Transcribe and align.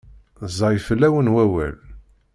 Ẓẓay 0.53 0.77
fell-awen 0.87 1.31
wawal. 1.35 1.75